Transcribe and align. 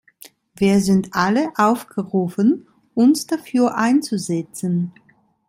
Wir 0.55 0.79
sind 0.79 1.09
alle 1.11 1.51
aufgerufen, 1.57 2.67
uns 2.95 3.27
dafür 3.27 3.75
einzusetzen. 3.77 4.93